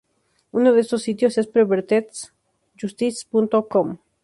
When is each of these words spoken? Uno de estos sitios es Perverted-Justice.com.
Uno 0.51 0.73
de 0.73 0.81
estos 0.81 1.03
sitios 1.03 1.37
es 1.37 1.45
Perverted-Justice.com. 1.45 3.99